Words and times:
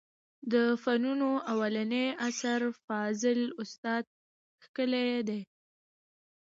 د 0.51 0.53
فنونو 0.83 1.29
اولنى 1.53 2.05
اثر 2.27 2.61
فاضل 2.85 3.39
استاد 3.63 4.03
کښلى 4.61 5.07
دئ. 5.27 5.41